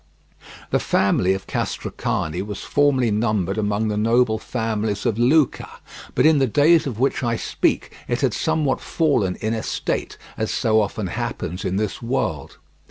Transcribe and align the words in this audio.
The 0.71 0.79
family 0.79 1.35
of 1.35 1.45
Castracani 1.45 2.41
was 2.41 2.61
formerly 2.63 3.11
numbered 3.11 3.59
among 3.59 3.87
the 3.89 3.97
noble 3.97 4.39
families 4.39 5.05
of 5.05 5.19
Lucca, 5.19 5.69
but 6.15 6.25
in 6.25 6.39
the 6.39 6.47
days 6.47 6.87
of 6.87 6.97
which 6.99 7.23
I 7.23 7.35
speak 7.35 7.91
it 8.07 8.21
had 8.21 8.33
somewhat 8.33 8.81
fallen 8.81 9.35
in 9.41 9.53
estate, 9.53 10.17
as 10.37 10.49
so 10.49 10.81
often 10.81 11.05
happens 11.05 11.63
in 11.63 11.75
this 11.75 12.01
world. 12.01 12.57